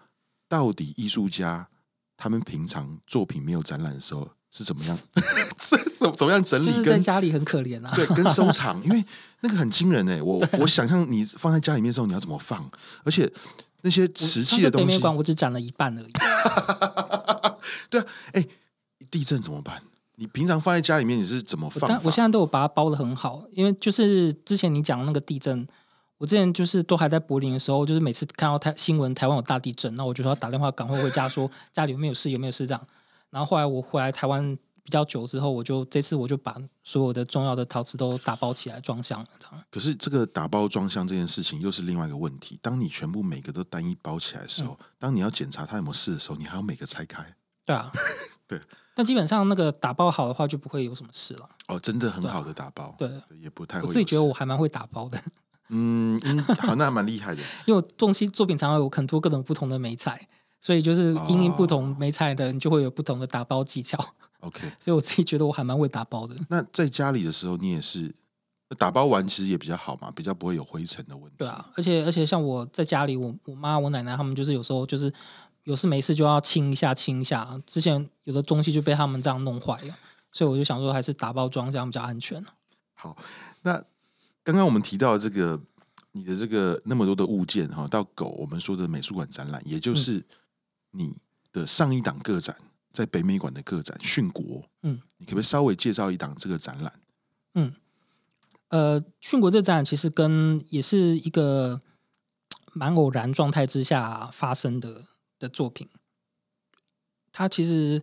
[0.48, 1.68] 到底艺术家
[2.16, 4.98] 他们平常作品没有展览的时候是怎么样，
[5.56, 5.78] 怎
[6.16, 6.72] 怎么样整理？
[6.82, 7.92] 跟在家里很可怜啊。
[7.94, 9.02] 对，跟收藏， 因为
[9.40, 10.20] 那个很惊人哎。
[10.20, 12.68] 我我想象你放在家里面的时候，你要怎么放？
[13.04, 13.30] 而且
[13.82, 16.12] 那些瓷器的东西，北美馆我只展了一半而已。
[17.88, 18.46] 对啊，哎，
[19.10, 19.82] 地震怎么办？
[20.16, 21.90] 你平常放在家里面你是怎么放？
[22.04, 25.66] 我现在都有把它包的很好，因为就是之前你讲那个地震。
[26.24, 32.82] 我之前就是都还在柏林的时候，就是每次看到台新闻台湾有大地震，那我就说要打电话赶快回家说家里有没有事有没有事这样。
[33.28, 39.26] 然后后来我回来台湾比较久之后，我就这次我就把所有的重要的陶瓷都打包起来装箱了。
[39.70, 42.58] 可是这个打包装箱这件事情又是另外一个问题。
[42.62, 47.36] 当你全部每个都单一包起来的时候，嗯、当你要检查它有没有事的时候，你还要每个拆开。
[47.66, 47.92] 对啊，
[48.48, 48.58] 对。
[48.96, 51.46] 但基本上那个打包好的话，就不会有什么事了。
[51.68, 53.86] 哦，真的很好的打包，对，对，也不太会。
[53.86, 55.20] 我自己觉得我还蛮会打包的。
[55.70, 56.20] 嗯，
[56.58, 57.40] 好，那还蛮厉害的。
[57.66, 60.28] 因为我东西作品常常有很多各种不同的美彩，
[60.60, 63.98] 所以就是因应不同美彩的，你就会有不同的打包技巧。
[64.40, 66.36] OK， 所以我自己觉得我还蛮会打包的。
[66.50, 68.14] 那在家里的时候，你也是
[68.76, 71.36] 打包完其实也比较好嘛，比较不会有灰尘的问题。
[71.38, 75.10] 对啊，而且而且像我在家里，我我妈我奶奶他们就是有时候就是
[75.62, 79.94] 有事没事就要清一下清一下，之前有的东西就被他们这样弄坏了，
[80.30, 82.44] 所以我就想说还是打包装这样比较安全。
[82.92, 83.16] 好，
[83.62, 83.82] 那。
[84.44, 85.60] 刚刚我们提到这个
[86.12, 90.22] 你的这个那么多的物件哈，到狗我们说的美术馆展览，也就是
[90.92, 91.16] 你
[91.50, 92.56] 的上一档个展
[92.92, 94.44] 在北美馆的个展《殉国》，
[94.82, 96.92] 嗯，你可不可以稍微介绍一档这个展览？
[97.54, 97.74] 嗯，
[98.68, 101.80] 呃，《殉国》这展览其实跟也是一个
[102.72, 105.06] 蛮偶然状态之下发生的
[105.38, 105.88] 的作品，
[107.32, 108.02] 它其实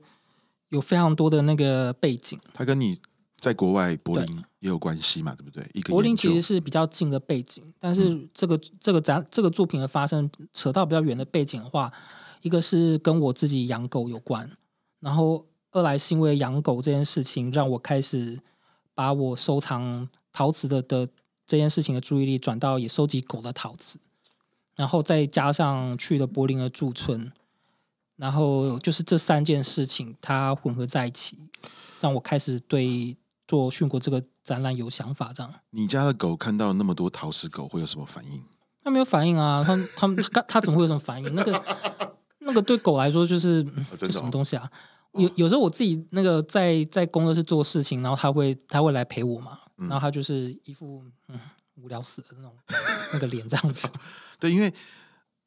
[0.70, 3.00] 有非常多的那个背景，它跟你
[3.42, 5.70] 在国外柏林也有关系嘛，对，对不对？
[5.74, 11.92] 一个柏林其实是比较近的背景，但是这个、嗯、这个咱这个作品的发生扯到比较远的背景的话，
[12.44, 14.50] 一个是跟我自己养狗有关。
[15.00, 18.40] 然后，二来是因为养狗这件事情，让我开始
[18.94, 21.08] 把我收藏陶瓷的的
[21.48, 23.98] 这件事情的注意力转到也收集狗的陶瓷，
[24.76, 27.32] 然后再加上去了柏林的驻村，
[28.16, 31.40] 然后就是这三件事情它混合在一起，
[32.00, 33.18] 让我开始对
[33.52, 35.34] 做训过这个展览有想法。
[35.34, 38.44] 这样，你家的狗看到那么多陶瓷狗会有什么反应？
[38.84, 41.36] 它没有反应啊，它它它它怎么会有什么反应？
[41.36, 41.78] 那个。
[42.44, 43.64] 那个对狗来说就是
[43.96, 44.70] 这什么东西啊？
[45.14, 51.40] 有有时候我自己那个在在工作室做事情，然后它会它会来陪我嘛，然后它就是一副嗯
[51.76, 52.52] 无聊死的那种
[53.14, 53.88] 那个脸这样子。
[54.40, 54.74] 对，因为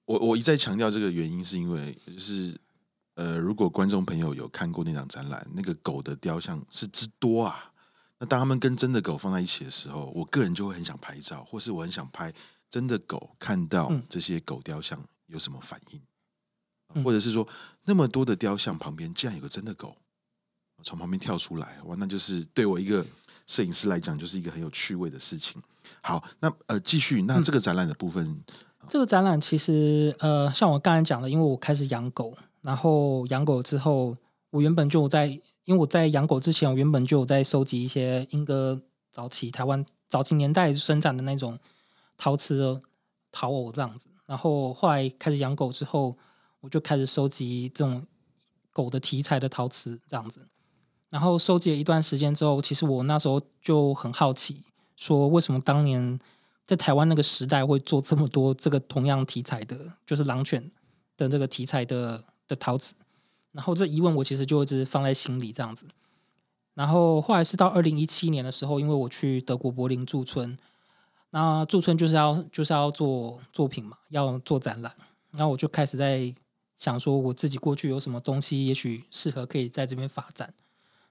[0.07, 2.57] 我我一再强调这个原因，是因为就是
[3.17, 7.73] 呃，如果观众朋友有看过那场展览，那个狗的雕像是之多啊。
[8.25, 12.33] 那当他们跟真的狗放在一起的时候，我个人就会很想拍照，或是我很想拍
[12.71, 16.01] 真的狗看到这些狗雕像有什么反应。
[17.03, 17.47] 或者是说，
[17.85, 19.95] 那么多的雕像旁边竟然有个真的狗
[20.83, 23.05] 从旁边跳出来，哇，那就是对我一个
[23.47, 25.61] 摄影师来讲，就是一个很有趣味的事情。
[26.01, 34.17] 好，那呃，继续，那这个展览的部分，嗯，这个展览其实呃，像我刚才讲的，因为我开始养狗，然后养狗之后，
[34.51, 35.27] 我原本就在，
[35.65, 38.81] 因为我在养狗之前，我原本就有在收集一些英歌
[39.13, 41.59] 早期台湾早期年代生产的那种
[42.17, 42.81] 陶瓷的
[43.31, 46.17] 陶偶这样子，然后后来开始养狗之后。
[46.61, 48.07] 我就开始收集这种
[48.73, 50.49] 狗的题材的陶瓷，这样子。
[51.11, 54.63] 然后收集了一段时间之后，其实我那时候就很好奇，
[54.97, 56.19] 说为什么当年
[56.67, 60.71] 在台湾那个时代会做这么多这个同样题材的，就是狼犬
[61.19, 62.95] 的这个题材的的陶瓷。
[63.55, 65.87] 然后这疑问我其实就一直放在心里，这样子。
[66.75, 70.59] 然后后来是到二零一七年的时候，因为我去德国柏林驻村，
[71.31, 74.93] 那驻村就是要就是要做作品嘛，要做展览，
[75.31, 76.35] 然后我就开始在。
[76.77, 80.53] 想说我自己过去有什么东西，也许适合可以在这边发展，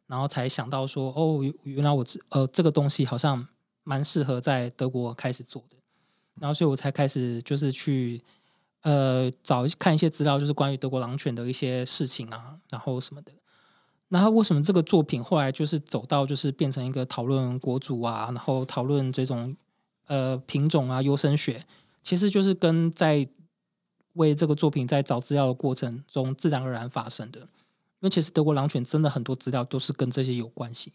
[0.07, 3.47] 然后才想到说，哦，原来我这呃这个东西好像
[3.85, 5.77] 蛮适合在德国开始做的，
[6.35, 8.21] 然后所以我才开始就是去
[8.83, 13.33] 呃找看一些资料，就是关于德国狼犬的一些事情啊，然后什么的。
[14.07, 19.53] 然后为什么这个作品后来就是走到就是变成一个讨论国族啊，然后讨论这种
[20.07, 21.65] 呃品种啊优生学，
[22.01, 23.27] 其实就是跟在。
[24.15, 27.47] 为这个作品在找资料的过程中自然而然发生的，因
[28.01, 30.93] 为其实德国狼犬真的很多资料都是跟这些有关系。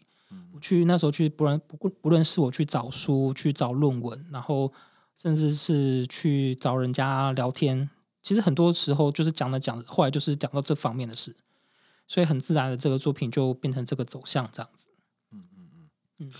[0.53, 4.71] 我去那时候去，不论不不论是我去找书、去找论文，然后
[5.19, 7.89] 甚至是去找人家聊天，
[8.23, 11.35] 其实很多时候就是讲着讲着，后来就是讲到这方面的事，
[12.07, 14.87] 所以很自然的这个作品就变成这个走向这样子。
[15.31, 16.31] 嗯嗯嗯嗯，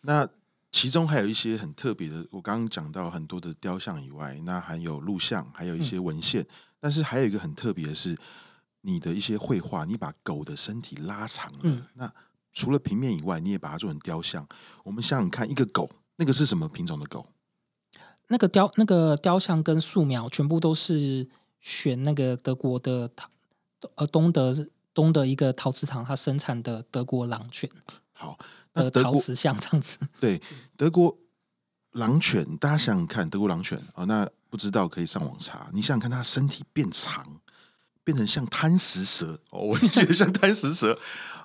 [0.00, 0.28] 那。
[0.72, 6.42] 其中还有一些很特别的，我刚刚讲到很多的雕像以外，那还有录像，还有一些文献。
[6.42, 6.46] 嗯、
[6.78, 8.14] 但是还有一个很特别的是，
[8.82, 11.60] 你的一些绘画，你把狗的身体拉长了。
[11.62, 12.12] 嗯、那
[12.52, 14.46] 除了平面以外，你也把它做成雕像。
[14.84, 17.24] 我们想想看，一个狗，那个是什么品种的狗？
[18.28, 21.28] 那个雕那个雕像跟素描全部都是
[21.60, 23.28] 选那个德国的陶
[23.94, 24.54] 呃东德
[24.92, 27.70] 东德一个陶瓷厂，它生产的德国狼犬。
[28.12, 28.38] 好。
[28.76, 30.38] 呃，陶瓷像这样子，对，
[30.76, 31.16] 德国
[31.92, 35.70] 狼犬，大家想想看，德国狼犬啊、哦，那不知道可以上网查。
[35.72, 37.40] 你想想看，它身体变长，
[38.04, 40.98] 变成像贪食蛇哦，我觉得像贪食蛇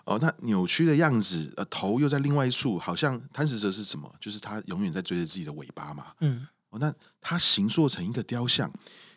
[0.04, 4.14] 哦，那扭曲的样子，呃，头又在另外一处，好像贪食蛇是什么？
[4.20, 6.08] 就是它永远在追着自己的尾巴嘛。
[6.20, 8.70] 嗯，哦，那它形塑成一个雕像，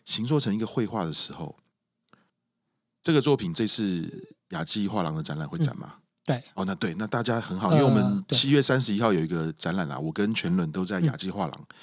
[0.04, 1.56] 形塑成一个绘画的时候，
[3.02, 5.94] 这个作品这次雅纪画廊的展览会展吗？
[5.94, 11.76] 嗯对哦，那对，那大家很好，因为我们七月三十一号有一个展览啦，我跟全伦都在雅集画廊，嗯、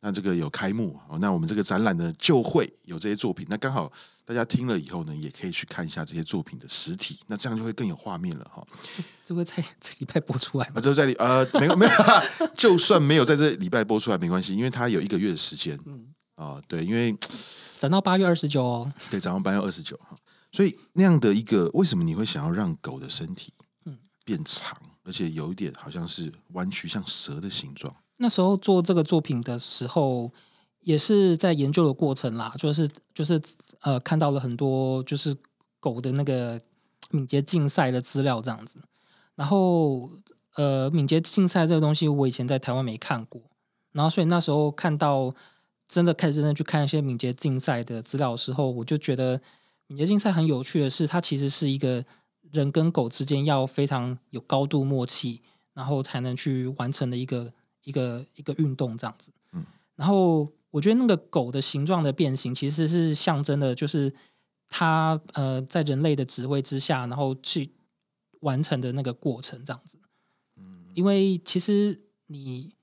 [0.00, 3.90] 那这个有开幕哦，那我们这个展览呢就会有这些作品，那刚好
[4.24, 8.64] 大家听了以后呢，也可以去看一下这些作品的实体，那这样就会更有画面了哈。
[8.82, 10.74] 这这会在 这礼拜播出来吗？
[10.76, 11.92] 啊，这在呃没有没有，
[12.56, 17.16] 就算没有在这礼拜播出来没关系，因为它有一个月的时间，嗯啊、呃，对，因为
[17.78, 20.16] 展到八月二十九哦，对，展到八月二十九哈，
[20.52, 23.52] 所以那样的一个，为什么你会想要让狗的身体？
[24.24, 27.94] 变长，而且有一点好像是弯曲，像蛇的形状。
[28.18, 30.30] 那时候做这个作品的时候，
[30.80, 33.40] 也是在研究的过程啦，就是就是
[33.80, 35.36] 呃，看到了很多就是
[35.80, 36.60] 狗的那个
[37.10, 38.78] 敏捷竞赛的资料这样子。
[39.34, 40.10] 然后
[40.54, 43.42] 呃，敏捷竞赛这个东西，我以前在台湾没看过，
[43.92, 45.34] 然后所以那时候看到
[45.86, 49.40] 真的开始真的去看一些敏捷竞赛的资料的时候，我就觉得
[49.86, 52.02] 敏捷竞赛很有趣的是，它其实是一个
[52.50, 55.42] 人跟狗之间要非常有高度默契，
[55.74, 57.52] 然后才能去完成的一个
[57.86, 59.32] 一个一个运动这样子。
[59.52, 59.64] 嗯，
[59.96, 60.52] 然后。
[60.72, 64.12] 我觉得那个狗的形状的变形，其实是象征的，就是
[64.68, 67.70] 它呃在人类的指挥之下，然后去
[68.40, 69.98] 完成的那个过程，这样子。
[70.58, 72.74] 嗯因为其实你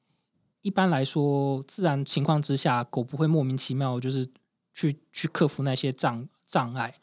[0.63, 4.27] 一般来说，自然情况之下，狗不会莫名其妙就是
[4.73, 6.95] 去去克服那些障障碍。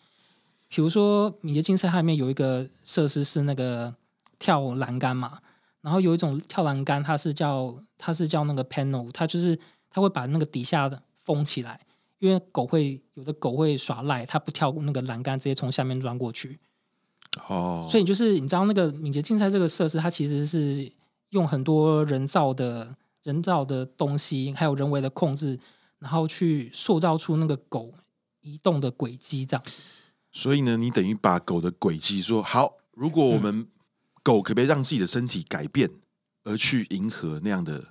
[0.69, 3.95] 比如说，敏捷竞赛它里面有一个设施是那个
[4.41, 5.41] 跳栏杆嘛，
[5.83, 9.59] 然后有一种跳栏杆，它是叫它是叫那个 panel，它就是。
[9.93, 11.81] 它会把那个底下的封起来，
[12.21, 16.61] 因为狗会有的狗会耍赖，它不跳那个栏杆，直接从下面钻过去。
[17.49, 20.93] 哦，所以就是你知道那个敏捷竞赛这个设施，它其实是
[21.31, 25.59] 用很多人造的人造的东西，还有人为的控制，
[25.99, 27.93] 然后去塑造出那个狗
[28.43, 29.83] 移动的轨迹这样子。
[30.31, 33.67] 所以呢，你等于把狗的轨迹说好，如果我们
[34.23, 35.91] 狗可不可以让自己的身体改变，
[36.45, 37.85] 而去迎合那样的？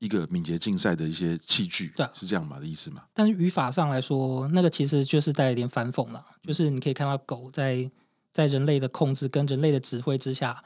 [0.00, 3.04] 一个敏捷竞赛的一些器具，对，是这样吗的意思吗？
[3.14, 6.22] 但是语法上来说，那个其实就是带一点反讽了。
[6.42, 7.90] 就是你可以看到狗在
[8.30, 10.62] 在人类的控制跟人类的指挥之下，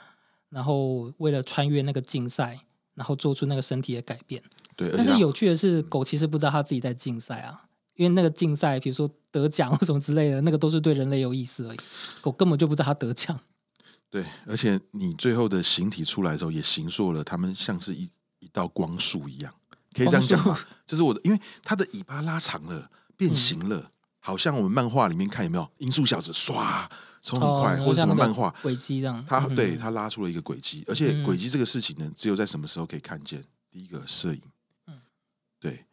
[0.49, 2.59] 然后为了穿越那个竞赛，
[2.95, 4.43] 然后做出那个身体的改变。
[4.75, 11.79] 对，但是有趣的是，狗其实不知道它自己在竞赛啊，因为那个竞赛，比如说得奖或 什么之类的，那个都是对人类有意思而已。
[12.21, 13.39] 狗根本就不知道它得奖。
[14.11, 18.11] 对，而且你最后的形体出来的时候，也形塑了他们像是一。
[18.41, 19.53] 一道光束一样，
[19.93, 20.57] 可以这样讲吗？
[20.87, 23.91] 这 是我的，因为它的尾巴拉长了，变形了，嗯、
[24.21, 25.69] 好像我们漫画里面看有没有？
[25.79, 26.89] 音速小子唰
[27.21, 29.23] 冲很快，哦、或者什么漫画轨迹这样。
[29.27, 33.45] 它对它拉出了一个轨迹，而且轨迹这个事情呢，只有在什么时候可以看见？
[33.69, 34.41] 第一个摄影，
[34.87, 35.01] 嗯，
[35.59, 35.85] 对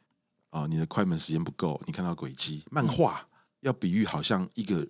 [0.51, 2.63] 啊、哦，你的快门时间不够，你看到轨迹。
[2.69, 3.27] 漫画
[3.61, 4.87] 要比喻，好像一个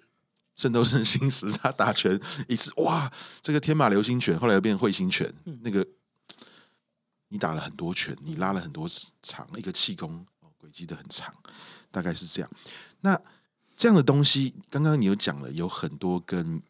[0.55, 5.85] 圣斗士星矢，他打拳一次，哇，这个天马流星拳，后来又变彗星拳，嗯、那个。
[7.29, 8.87] 你打了很多拳，你拉了很多
[9.23, 10.25] 长，一个气功
[10.57, 11.33] 轨迹的很长，
[11.91, 12.49] 大概是这样。
[13.01, 13.19] 那
[13.75, 16.61] 这样的东西，刚刚你有讲了，有很多跟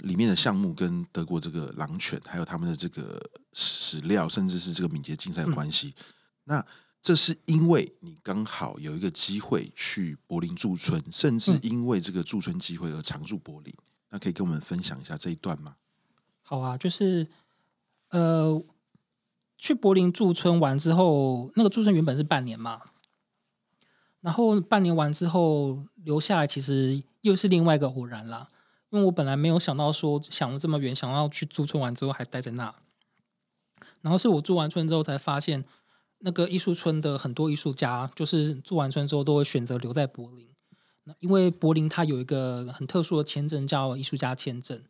[0.00, 5.94] 里面的项目跟德国这个狼犬，还有他们的这个史料，甚至是这个敏捷竞赛的关系。
[5.96, 6.04] 嗯、
[6.44, 6.66] 那
[7.00, 13.72] 这是因为你刚好有一个机会去柏林驻村，甚至因为这个驻村机会而常驻柏林。
[14.10, 15.76] 那可以跟我们分享一下这一段吗？
[16.42, 17.28] 好啊，就是
[18.10, 18.62] 呃。
[19.60, 22.80] 去柏林驻村完之后，那个驻村原本是半年嘛，
[24.20, 28.48] 然后半年完之后留下来，其实又是另外一个偶然啦。
[28.90, 32.72] 因为我本来没有想到说想了这么远，想要去驻村完之后还待在那，
[34.00, 35.64] 然后是我驻完村之后才发现，
[36.18, 40.48] 那个艺术村的很多艺术家，就是住完村之后都会选择留在柏林，
[41.04, 44.82] 那因为柏林它有一个很特殊的签证叫艺术家签证，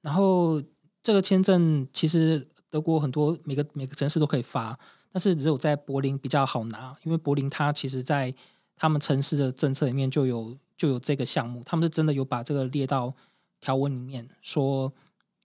[0.00, 0.62] 然后
[1.02, 2.46] 这个签证其实。
[2.72, 4.78] 德国很多每个每个城市都可以发，
[5.10, 8.32] 但是只有在柏林比较好拿，因为柏林它其实在
[8.76, 13.12] 他们城市的政策里面就有就有这个项目，他们是真的有把这个列到
[13.60, 14.92] 条文里面，说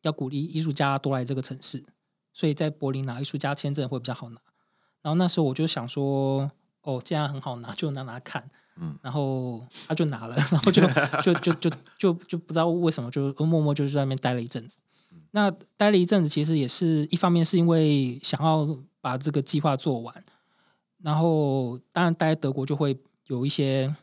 [0.04, 1.84] 要鼓励艺术家多来这个城市，
[2.32, 4.40] 所以在柏林拿艺术家签证会比较好拿。
[5.06, 6.50] 然后那时候我就想说，
[6.82, 10.82] 哦，这样很好拿，就拿拿看，嗯，然后他就拿了，然后就
[11.22, 14.78] 就就就就就不知道为什么就默默就在那边待了一阵子。
[15.30, 18.68] 那待了一阵子，其实也是一方面是因为想要
[19.00, 20.26] 把这个计划做完，
[21.04, 23.96] 然后当然待在德国就会有一些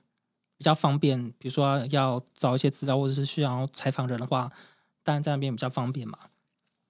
[0.57, 4.49] 比较方便，比如说要找一些资料或者是需要采访人的话，
[5.03, 6.17] 当然在那边比较方便嘛。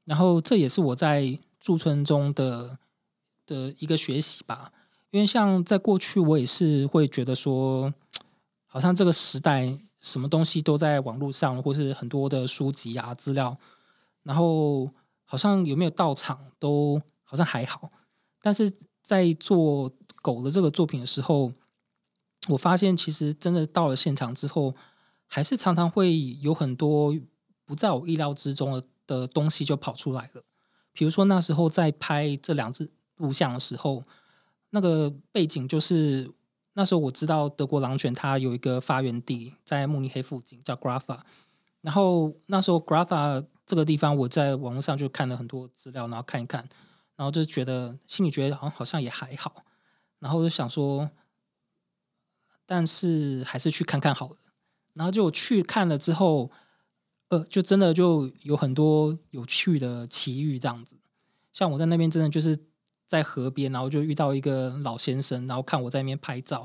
[0.04, 2.76] 然后这也是我在驻村中的
[3.52, 4.72] 的一个学习吧，
[5.10, 7.92] 因为像在过去我也是会觉得说，
[8.66, 13.58] 好像这个时代什么东西都在网络上，或是很多的书籍啊资料。
[14.22, 14.88] 然后
[15.24, 17.90] 好像有没有到场都好像还好，
[18.40, 19.92] 但是在做
[20.22, 21.52] 狗的这个作品的时候，
[22.48, 24.72] 我发现其实真的到了现场之后，
[25.26, 27.12] 还是常常会有很多
[27.64, 30.44] 不在我意料之中的东西就跑出来了。
[30.92, 32.88] 比如说那时候在拍这两只
[33.22, 34.02] 录像的时候，
[34.68, 36.30] 那个背景就是
[36.74, 41.20] 那时候我知道德国狼犬它有一个发源地在慕尼黑附近叫 Grafa，
[41.80, 43.46] 然后那时候 Grafa。
[43.64, 46.68] 这个地方我在网络上就看了很多资料，然后看一看，
[47.16, 49.62] 然后就觉得心里觉得好像好像也还好，
[50.18, 51.08] 然后就想说，
[52.66, 54.36] 但是还是去看看好了。
[54.94, 56.50] 然后就去看了之后，
[57.28, 60.96] 呃，就真的就有很多有趣的奇遇这样子。
[61.52, 62.58] 像我在那边真的就是
[63.12, 66.60] 在河边，然后就遇到一个老先生，然后看我在那边拍照，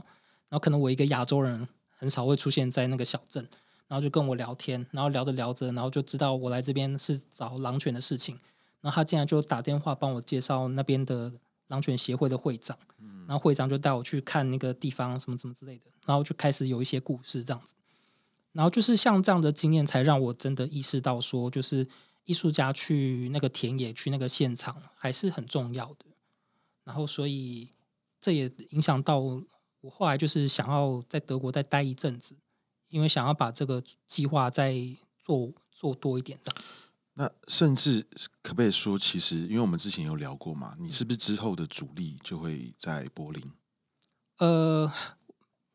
[0.48, 1.68] 然后可能我一个亚洲人
[1.98, 3.46] 很少会出现在那个小镇，
[3.90, 8.40] 然后就跟我聊天，然后聊着聊着，然后就知道我来这边是找狼犬的事情，
[8.80, 11.34] 然后他竟然就打电话帮我介绍那边的
[11.68, 12.78] 狼犬协会的会长，
[13.28, 17.74] 然后会长就带我去看那个地方什么什么之类的，然后就开始有一些故事这样子，
[18.54, 21.86] 然后就是像这样的经验，才让我真的意识到说，就是。
[22.28, 26.06] 艺术家去那个田野，去那个现场还是很重要的。
[26.88, 27.70] 然后，所以
[28.22, 32.38] 这也影响到我后来就是想要在德国再待一阵子，
[32.88, 34.74] 因为想要把这个计划再
[35.22, 36.64] 做做多一点这样。
[37.16, 38.08] 那甚至
[38.42, 43.44] 可不可以说，其实因为我们之前有聊过嘛，你是不是之后的主力就会在柏林？
[44.38, 44.90] 呃，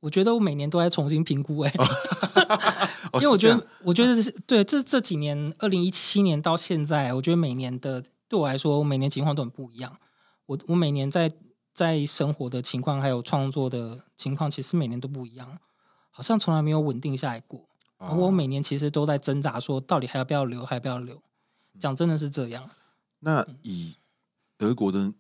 [0.00, 3.20] 我觉得我每年都在重新评估哎、 欸。
[3.20, 9.98] 因为我觉得，我觉得是对这这几年，二零一七年到现在，我觉得每年的对我来说，每年情况都很不一样。
[10.46, 11.30] 我我每年在
[11.74, 15.58] 在生活的情况，还有创作的情况，其实每年都不一样，
[16.10, 17.68] 好像从来没有稳定下来过。
[17.98, 21.22] 而我每年其实都在挣扎，说到底还要不要留，还要不要留？
[21.78, 22.68] 讲真的是这样。
[23.20, 23.96] 那以
[24.58, 25.14] 德国的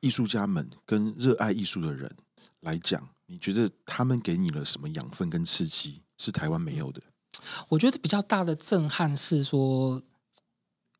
[0.00, 2.16] 艺术家们跟热爱艺术的人
[2.60, 7.02] 来讲，你觉得他们给你了什么养分跟刺激，是台湾没有的？
[7.68, 10.02] 我觉得比较大的震撼是说，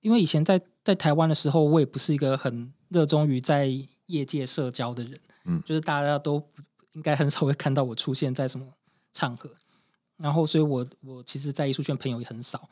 [0.00, 3.68] 因为以前在在台湾的时候，我也不是一个很热衷于在
[4.06, 6.42] 业界社交的人，嗯，就是大家都
[6.92, 8.66] 应该很少会看到我出现在什么
[9.12, 9.50] 场合，
[10.16, 12.68] 然后，所以我我其实，在艺术圈朋友也很少。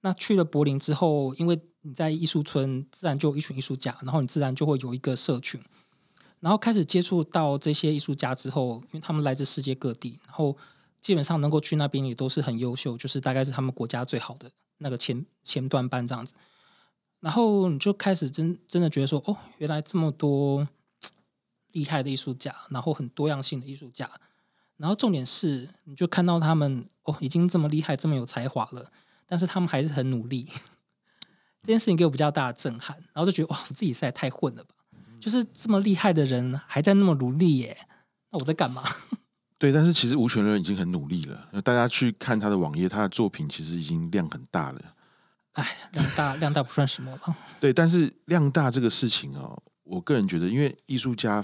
[0.00, 5.60] 那去了柏林之后，因为你在艺术村，自然就有一群艺术家，然后你自然就会有一个社群，
[6.40, 10.56] 然后开始接触到这些艺术家之后，因为他们来自世界各地，然后。
[11.04, 16.32] 基本上能够去那边也都是很优秀，就是大概是他们国家最好的那个前前段班这样子。
[17.24, 20.68] 然后你就开始真真的觉得说，哦，原来这么多
[21.72, 24.10] 厉害的艺术家，然后很多样性的艺术家。
[24.76, 28.92] 然后重点是，你就看到他们哦，已经这么厉害，这么有才华了，
[29.26, 30.46] 但是他们还是很努力。
[31.64, 34.74] 这件事情给我比较大的震撼，然后就觉得哇，我自己实在太混了吧！
[35.18, 37.74] 就是这么厉害的人还在那么努力耶，
[38.32, 38.82] 那我在干嘛？
[39.56, 41.48] 对，但是其实吴权人已经很努力了。
[41.62, 44.93] 大家去看他的网页，他的作品其实已经量很大了。
[45.54, 47.36] 哎，量大量大不算什么了。
[47.58, 51.42] 对，但是量大这个事情哦，我个人觉得，因为艺术家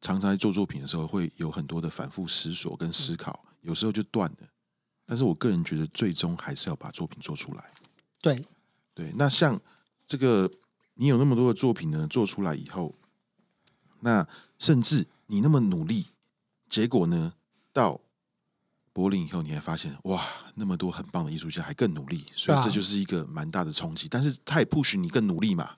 [0.00, 4.48] 常常在做作品的时候，会有很多的反复思索跟思考，嗯、有时候就断了。
[5.04, 7.70] 但是我个人觉得，最终还是要把作品做出来。
[8.20, 8.44] 对
[8.94, 9.60] 对，那像
[10.06, 10.50] 这个，
[10.94, 12.94] 你有那么多的作品呢，做出来以后，
[14.00, 14.26] 那
[14.58, 16.08] 甚至你那么努力，
[16.68, 17.34] 结果呢？
[17.72, 18.01] 到
[18.92, 20.22] 柏林以后，你还发现哇，
[20.54, 24.06] 那么多很棒的艺术家还更努力，所以这就是一个蛮大的冲击。
[24.10, 25.76] 但是他也 push 你更努力嘛，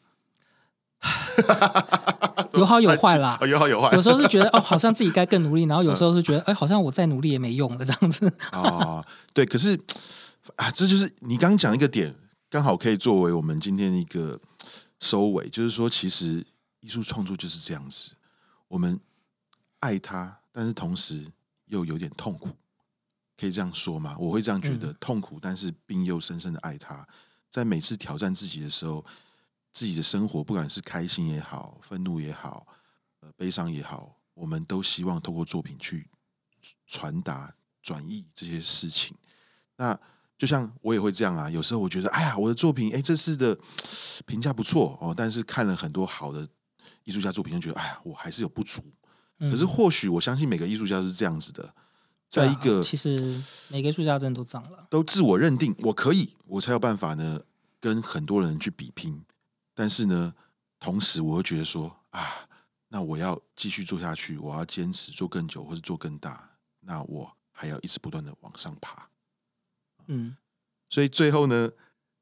[2.55, 3.93] 有好有坏啦，有好有坏。
[3.95, 8.33] 有时候是觉得哦，好像自己该更努力，然后有时候是觉得哎，好像我再努力也没用了这样子。
[8.53, 9.79] 哦，对，可是
[10.57, 12.13] 啊，这就是你刚刚讲一个点，
[12.51, 14.41] 刚好可以作为我们今天一个
[14.99, 16.45] 收尾，就是说，其实
[16.81, 18.11] 艺术创作就是这样子，
[18.67, 18.99] 我们
[19.79, 21.27] 爱他，但是同时。
[21.69, 22.51] 又有点痛苦，
[23.37, 24.17] 可以这样说吗？
[24.19, 27.07] 我会这样觉得，嗯、痛苦，但是并又深深的爱他。
[27.51, 29.05] 在每次挑战自己的时候，
[29.73, 32.67] 自己的生活，不管是开心也好，愤怒也好，
[33.21, 36.09] 呃，悲伤也好，我们都希望透过作品去
[36.87, 39.17] 传达、转译这些事情。
[39.77, 39.99] 那
[40.37, 43.59] 就像我也会这样啊，有时候我觉得，哎呀，我的作品，哎，这次的
[44.27, 46.49] 评价不错哦，但是看了很多好的
[47.05, 48.83] 艺术家作品，就觉得，哎呀，我还是有不足。
[49.39, 51.75] 可是，或许我相信每个艺术家都是这样子的，
[52.29, 57.43] 在一个、啊、其实每个艺术家真的都这样了，都自我认定我可以，我才有办法呢
[57.79, 59.25] 跟很多人去比拼。
[59.73, 60.35] 但是呢，
[60.81, 62.49] 同时我又觉得说啊，
[62.89, 66.51] 那我要继续做下去，我要坚持做更久，或者做更大，
[66.81, 69.09] 那我还要一直不断的往上爬。
[70.07, 70.37] 嗯，
[70.91, 71.71] 所以最后呢，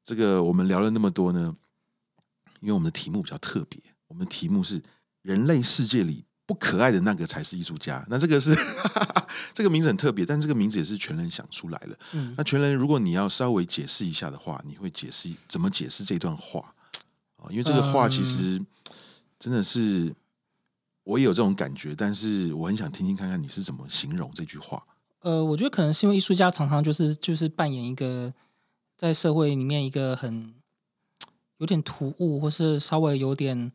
[0.03, 1.55] 这个我们聊了那么多呢，
[2.59, 4.83] 因为我们的题目比较特别，我们的题目是
[5.21, 6.25] 人类世界里。
[6.53, 8.05] 不可爱的那个才是艺术家。
[8.07, 8.55] 那这个是
[9.55, 11.97] 这个名字很特别，但这个名字也是全人想出来的。
[12.11, 16.75] 嗯，那全人，如果你要稍微解释一下的话，你会解释怎么解释这段话
[17.37, 17.49] 啊？
[17.49, 18.63] 因为这个话其实
[19.39, 20.13] 真的是
[21.03, 24.83] 我也有这种感觉，但是我很想听听看看你是怎么形容这句话。
[25.21, 28.31] 呃，我觉得可能是因为艺术家常常就是就是扮演一个
[28.95, 30.53] 在社会里面一个很
[31.57, 33.71] 有点突兀或是稍微有点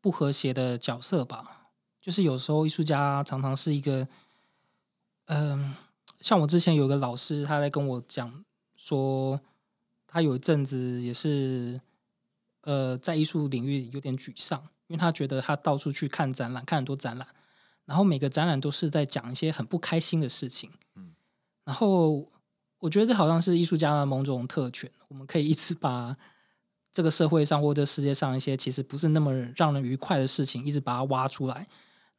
[0.00, 1.59] 不和谐的角色吧。
[2.00, 4.08] 就是有时候艺术家常常是一个，
[5.26, 5.76] 嗯、呃，
[6.20, 8.44] 像我之前有个老师，他在跟我讲
[8.76, 9.40] 说，
[10.06, 11.80] 他有一阵子也是
[12.62, 17.28] 呃在艺术领域有点沮丧，因为他觉得他到处去看展览，看很多展览，
[17.84, 20.70] 然后每个展览都是在讲一些很不开心的事情。
[20.94, 21.12] 嗯，
[21.64, 22.26] 然后
[22.78, 26.16] 我觉得这好像是艺术家的某种特权，我们可以一直把
[26.92, 31.68] 这个社会上或者世界上一些其实不是那么让人愉快的事情，一直把它挖出来，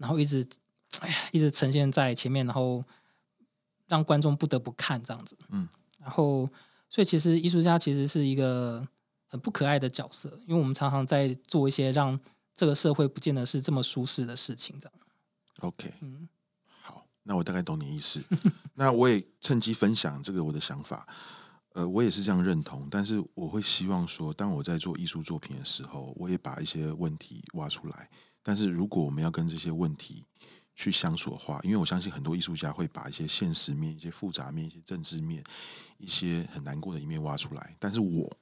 [0.02, 0.46] 然后一直
[1.00, 2.84] 哎呀，一直呈现在前面，然后
[3.88, 5.38] 让观众不得不看这样子。
[5.52, 5.70] 嗯，
[6.02, 6.50] 然后。
[6.94, 8.86] 所以，其实艺术家其实是一个
[9.26, 12.20] 很不可爱的角色，因为我们常常在做一些让
[12.54, 14.78] 这个社会不见得是这么舒适的事情。
[14.78, 14.94] 这样
[15.62, 16.28] ，OK，嗯，
[16.82, 18.22] 好，那我大概懂你意思。
[18.76, 21.08] 那我也趁机分享这个我的想法。
[21.72, 28.10] 呃，我也是这样认同，但是我会希望说，当我在做艺术作品的时候，我也把一些问题挖出来。
[28.44, 30.26] 但是如果我们要跟这些问题
[30.76, 35.44] 去相处的话，因为我相信很多艺术家会把一些现实面、一些复杂面、一些政治面。
[36.02, 38.36] 一些很难过的一面挖出来，但是我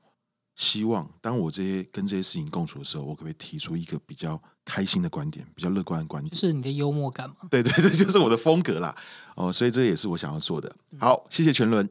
[0.56, 6.30] 希望，当我这些跟这些事情共处的时候，我可不可以提出一个比较开心的观点，比较乐观的观点？
[6.30, 7.36] 就是你的幽默感吗？
[7.52, 8.96] 对对对， 就是我的风格啦。
[9.36, 10.74] 哦，所以这也是我想要做的。
[11.02, 11.90] 好，谢谢全伦。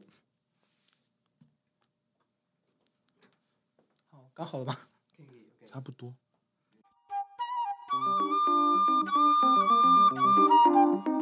[4.09, 4.75] 好，刚好了吗？
[5.67, 6.15] 差不多。